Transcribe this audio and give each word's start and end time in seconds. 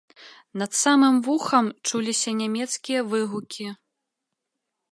Над 0.59 0.71
самым 0.83 1.15
вухам 1.27 1.65
чуліся 1.89 2.33
нямецкія 2.41 2.99
выгукі. 3.13 3.67